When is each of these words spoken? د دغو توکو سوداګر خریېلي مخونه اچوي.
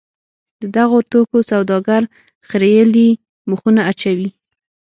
د 0.61 0.63
دغو 0.77 0.97
توکو 1.11 1.39
سوداګر 1.51 2.01
خریېلي 2.49 3.07
مخونه 3.49 3.81
اچوي. 3.91 4.29